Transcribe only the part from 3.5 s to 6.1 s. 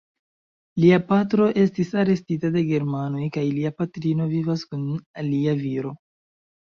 lia patrino vivas kun alia viro.